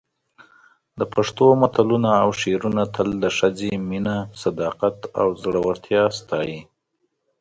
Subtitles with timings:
[0.99, 6.59] د پښتو متلونه او شعرونه تل د ښځې مینه، صداقت او زړورتیا ستایي.